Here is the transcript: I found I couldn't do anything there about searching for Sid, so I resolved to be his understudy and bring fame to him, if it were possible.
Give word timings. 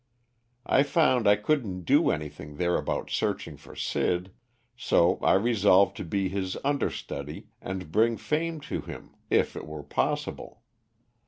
I 0.65 0.81
found 0.81 1.27
I 1.27 1.35
couldn't 1.35 1.83
do 1.83 2.09
anything 2.09 2.55
there 2.55 2.75
about 2.75 3.11
searching 3.11 3.55
for 3.55 3.75
Sid, 3.75 4.31
so 4.75 5.19
I 5.21 5.33
resolved 5.35 5.95
to 5.97 6.03
be 6.03 6.27
his 6.27 6.57
understudy 6.65 7.49
and 7.61 7.91
bring 7.91 8.17
fame 8.17 8.61
to 8.61 8.81
him, 8.81 9.11
if 9.29 9.55
it 9.55 9.67
were 9.67 9.83
possible. 9.83 10.63